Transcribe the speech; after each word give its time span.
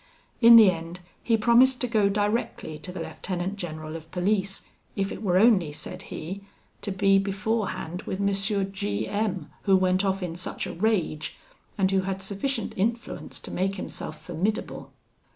In 0.41 0.55
the 0.55 0.71
end, 0.71 0.99
he 1.21 1.37
promised 1.37 1.79
to 1.81 1.87
go 1.87 2.09
directly 2.09 2.79
to 2.79 2.91
the 2.91 3.01
lieutenant 3.01 3.57
general 3.57 3.95
of 3.95 4.09
police 4.09 4.63
if 4.95 5.11
it 5.11 5.21
were 5.21 5.37
only, 5.37 5.71
said 5.71 6.01
he, 6.09 6.41
to 6.81 6.89
be 6.89 7.19
beforehand 7.19 8.01
with 8.07 8.19
M. 8.19 8.71
G 8.71 9.07
M, 9.07 9.51
who 9.65 9.77
went 9.77 10.03
off 10.03 10.23
in 10.23 10.35
such 10.35 10.65
a 10.65 10.73
rage, 10.73 11.35
and 11.77 11.91
who 11.91 12.01
had 12.01 12.19
sufficient 12.19 12.73
influence 12.75 13.39
to 13.41 13.51
make 13.51 13.75
himself 13.75 14.19
formidable. 14.19 14.91